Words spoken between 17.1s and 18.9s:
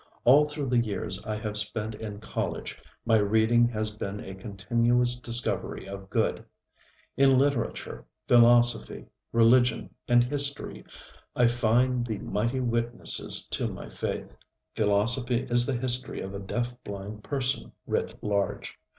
person writ large.